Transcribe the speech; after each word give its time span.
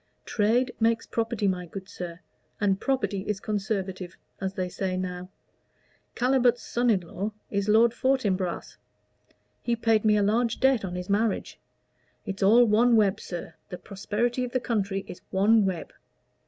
Trade 0.25 0.73
makes 0.79 1.05
property, 1.05 1.47
my 1.47 1.67
good 1.67 1.87
sir, 1.87 2.21
and 2.59 2.79
property 2.81 3.21
is 3.27 3.39
conservative, 3.39 4.17
as 4.39 4.55
they 4.55 4.67
say 4.67 4.97
now. 4.97 5.29
Calibut's 6.15 6.63
son 6.63 6.89
in 6.89 7.01
law 7.01 7.33
is 7.51 7.69
Lord 7.69 7.93
Fortinbras. 7.93 8.77
He 9.61 9.75
paid 9.75 10.03
me 10.03 10.17
a 10.17 10.23
large 10.23 10.59
debt 10.59 10.83
on 10.83 10.95
his 10.95 11.07
marriage. 11.07 11.59
It's 12.25 12.41
all 12.41 12.65
one 12.65 12.95
web, 12.95 13.19
sir. 13.19 13.53
The 13.69 13.77
prosperity 13.77 14.43
of 14.43 14.53
the 14.53 14.59
country 14.59 15.05
is 15.07 15.21
one 15.29 15.65
web." 15.65 15.93